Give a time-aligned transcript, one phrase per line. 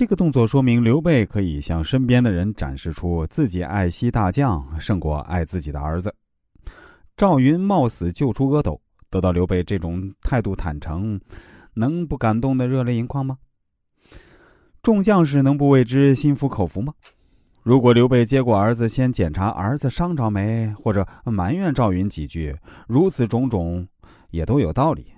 [0.00, 6.10] 这个动作说明刘备可以向身边的人展示出自己爱惜大将胜过爱自己的儿子。
[7.18, 11.20] 赵云冒死救出阿斗，得到刘备这种态度坦诚，
[11.74, 13.36] 能不感动的热泪盈眶吗？
[14.80, 16.94] 众将士能不为之心服口服吗？
[17.62, 22.56] 如果刘备接过儿子，先检查儿子伤着没，或者埋怨赵云几句，
[22.88, 23.86] 如此种种
[24.30, 25.12] 也都有道理，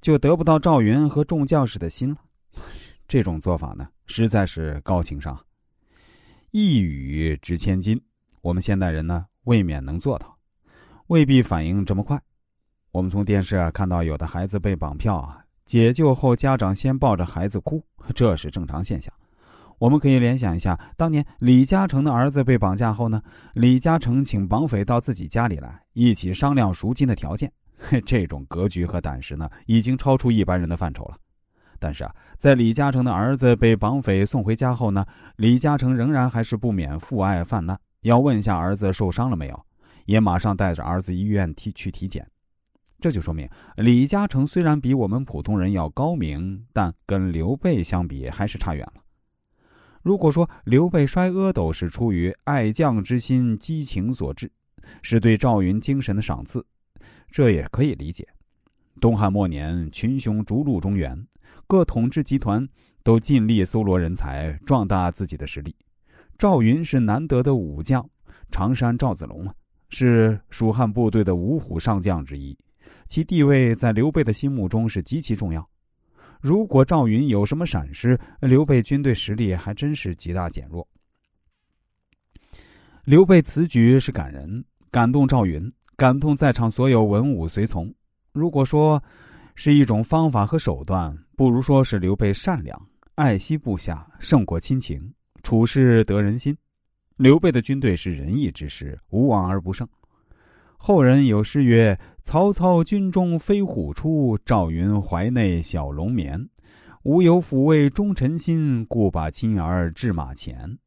[0.00, 2.18] 就得不到赵云和众将士的心了。
[3.10, 5.36] 这种做法呢，实在是高情商。
[6.52, 8.00] 一语值千金，
[8.40, 10.38] 我们现代人呢，未免能做到，
[11.08, 12.16] 未必反应这么快。
[12.92, 17.84] 我们从电视啊看到有的孩子被绑票啊，解救后家长先抱着孩子哭，
[18.14, 19.12] 这是正常现象。
[19.80, 23.20] 我们可以联想一下，当年李嘉诚的儿子被绑架后呢，
[23.54, 27.52] 李嘉诚请绑匪到自己家里来，一起商量赎金的条件。
[28.06, 31.16] 这种格局和胆识呢，已经超出一般人的范畴了。
[31.80, 35.04] 但是啊，在李嘉诚的儿子被绑匪送回家后呢，
[35.36, 39.64] 李嘉诚仍然还是不免父爱泛滥，要问一下儿子受伤了没有，
[40.04, 42.24] 也马上带着儿子医院体去体检。
[43.00, 49.02] 这就说明李嘉诚虽然比我们普通人要高明，但跟刘备相比还是差远了。
[50.02, 54.52] 如果说刘备摔阿斗是出于爱将之心、激情所致，
[55.00, 56.64] 是对赵云精神的赏赐，
[57.30, 58.28] 这也可以理解。
[58.98, 61.16] 东汉末年，群雄逐鹿中原。
[61.66, 62.66] 各统治集团
[63.02, 65.74] 都尽力搜罗人才，壮大自己的实力。
[66.36, 68.04] 赵云是难得的武将，
[68.50, 69.54] 常山赵子龙啊，
[69.88, 72.56] 是蜀汉部队的五虎上将之一，
[73.06, 75.68] 其地位在刘备的心目中是极其重要。
[76.40, 80.86] 如果赵云有什么闪失，刘备军队实力还真是极大减弱。
[83.04, 87.92] 刘备此举是感人，感动赵云，感动在场所有文武随从。
[88.32, 89.02] 如果说
[89.54, 92.80] 是一种方法和手段，不如说是刘备善良，
[93.16, 96.56] 爱惜部下胜过亲情，处事得人心。
[97.16, 99.86] 刘备的军队是仁义之师，无往而不胜。
[100.78, 106.48] 后人有诗曰：“曹操军中飞虎出，赵云怀内小龙眠。
[107.02, 110.78] 吾有抚慰忠臣心，故把亲儿置马前。”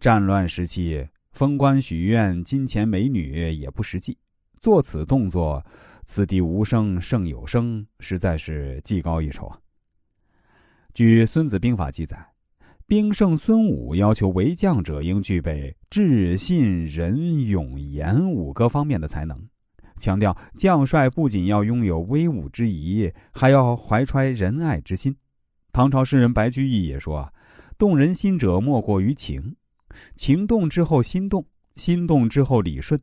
[0.00, 4.18] 战乱时期，封官许愿、金钱美女也不实际。
[4.60, 5.64] 做此动作，
[6.06, 9.58] 此地无声胜有声，实在是技高一筹啊。
[10.94, 12.16] 据《孙子兵法》记载，
[12.86, 19.36] 兵圣孙武要求为将者应具备智、信、仁、勇、严五个方面的才能，
[19.98, 25.14] 强调将帅不仅要拥有威武之仪，还要怀揣仁爱之心。
[25.72, 27.32] 唐朝诗人白居易也说：“啊
[27.76, 29.54] 动人心者莫过于情，
[30.14, 31.44] 情动之后心动，
[31.74, 32.98] 心动之后理顺。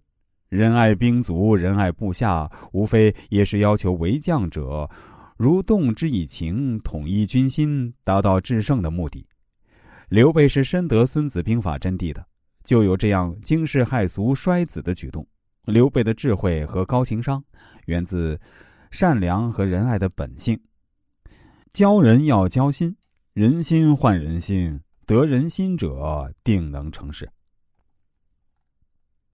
[0.54, 4.88] 仁爱兵卒，仁爱部下，无非也是要求为将者。”
[5.36, 9.26] 如动之以情，统一军心，达到制胜的目的。
[10.10, 12.24] 刘备是深得《孙子兵法》真谛的，
[12.64, 15.28] 就有这样惊世骇俗、摔子的举动。
[15.66, 17.44] 刘备的智慧和高情商，
[17.88, 18.40] 源自
[18.92, 20.58] 善良和仁爱的本性。
[21.74, 22.96] 教人要教心，
[23.34, 27.28] 人心换人心，得人心者定能成事。